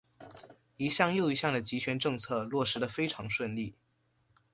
[0.77, 3.75] 一项又一项的极权政策落实得非常顺利。